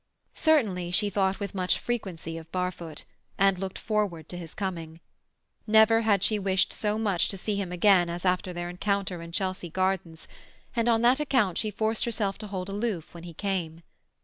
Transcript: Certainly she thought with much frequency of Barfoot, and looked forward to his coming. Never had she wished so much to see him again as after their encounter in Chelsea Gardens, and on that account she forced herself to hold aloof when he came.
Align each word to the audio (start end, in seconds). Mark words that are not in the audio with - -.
Certainly 0.33 0.89
she 0.89 1.11
thought 1.11 1.39
with 1.39 1.53
much 1.53 1.77
frequency 1.77 2.35
of 2.35 2.51
Barfoot, 2.51 3.03
and 3.37 3.59
looked 3.59 3.77
forward 3.77 4.27
to 4.29 4.37
his 4.39 4.55
coming. 4.55 4.99
Never 5.67 6.01
had 6.01 6.23
she 6.23 6.39
wished 6.39 6.73
so 6.73 6.97
much 6.97 7.27
to 7.29 7.37
see 7.37 7.55
him 7.55 7.71
again 7.71 8.09
as 8.09 8.25
after 8.25 8.51
their 8.51 8.67
encounter 8.67 9.21
in 9.21 9.31
Chelsea 9.31 9.69
Gardens, 9.69 10.27
and 10.75 10.89
on 10.89 11.03
that 11.03 11.19
account 11.19 11.59
she 11.59 11.69
forced 11.69 12.05
herself 12.05 12.39
to 12.39 12.47
hold 12.47 12.67
aloof 12.67 13.13
when 13.13 13.25
he 13.25 13.35
came. 13.35 13.83